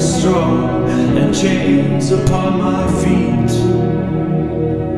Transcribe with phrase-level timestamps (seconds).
[0.00, 3.52] strong and chains upon my feet.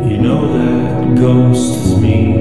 [0.09, 2.35] You know that ghost is me.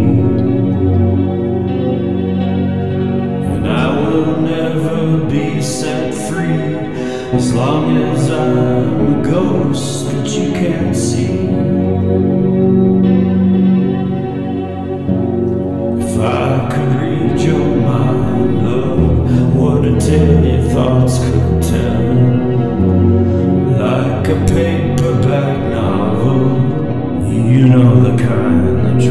[3.54, 6.76] And I will never be set free
[7.38, 10.13] as long as I'm a ghost.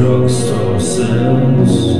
[0.03, 1.97] Drugstore sells.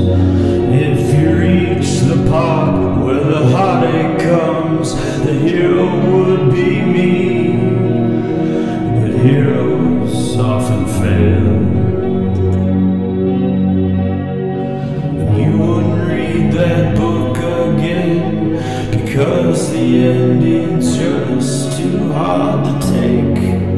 [0.75, 7.55] If you reach the part where the heartache comes, the hero would be me.
[8.99, 11.47] But heroes often fail.
[15.21, 18.57] And you wouldn't read that book again
[18.91, 23.72] because the ending's just too hard to take.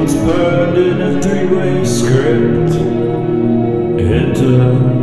[0.00, 2.72] Gets burned in a three-way script.
[4.00, 4.99] Enter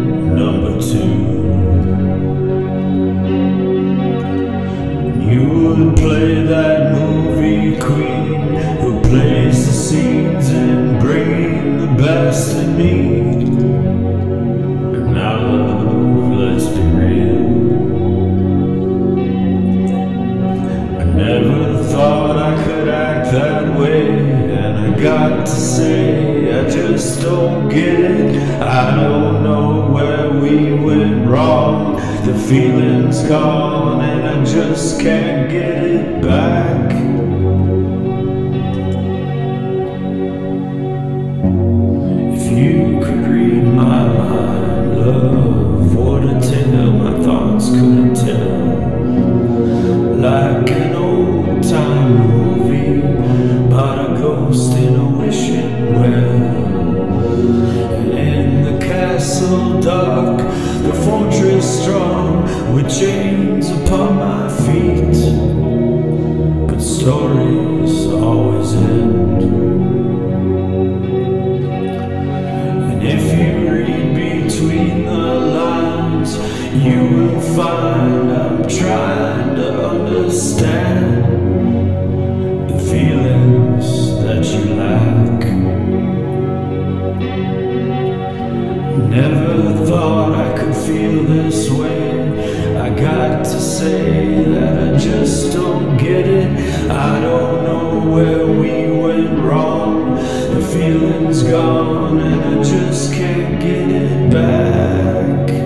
[11.07, 13.19] the best in me.
[14.95, 17.47] And now, love, let's be real.
[21.00, 27.22] I never thought I could act that way, and I got to say, I just
[27.22, 28.62] don't get it.
[28.62, 31.96] I don't know where we went wrong.
[32.25, 37.06] The feeling's gone, and I just can't get it back.
[60.07, 60.38] Dark,
[60.84, 65.18] the fortress strong, with chains upon my feet.
[66.68, 69.44] But stories always end.
[72.90, 76.31] And if you read between the lines,
[76.85, 81.06] you will find I'm trying to understand
[82.69, 83.88] the feelings
[84.23, 85.37] that you lack.
[93.78, 96.90] Say that I just don't get it.
[96.90, 100.16] I don't know where we went wrong.
[100.16, 105.56] The feeling's gone and I just can't get it back.